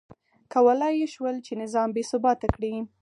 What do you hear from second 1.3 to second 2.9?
چې نظام بې ثباته کړي.